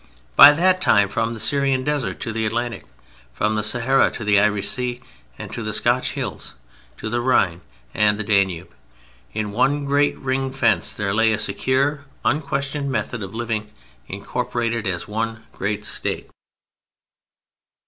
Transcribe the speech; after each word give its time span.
By 0.35 0.53
that 0.53 0.81
time, 0.81 1.09
from 1.09 1.35
the 1.35 1.39
Syrian 1.39 1.83
Desert 1.83 2.19
to 2.21 2.33
the 2.33 2.43
Atlantic, 2.47 2.85
from 3.35 3.53
the 3.53 3.61
Sahara 3.61 4.09
to 4.13 4.23
the 4.23 4.39
Irish 4.39 4.67
Sea 4.67 4.99
and 5.37 5.51
to 5.51 5.61
the 5.61 5.73
Scotch 5.73 6.13
hills, 6.13 6.55
to 6.97 7.07
the 7.07 7.21
Rhine 7.21 7.61
and 7.93 8.17
the 8.17 8.23
Danube, 8.23 8.73
in 9.31 9.51
one 9.51 9.85
great 9.85 10.17
ring 10.17 10.51
fence, 10.51 10.95
there 10.95 11.13
lay 11.13 11.33
a 11.33 11.37
secure 11.39 12.05
and 12.25 12.37
unquestioned 12.41 12.89
method 12.91 13.21
of 13.21 13.35
living 13.35 13.69
incorporated 14.07 14.87
as 14.87 15.07
one 15.07 15.43
great 15.51 15.85
State. 15.85 16.31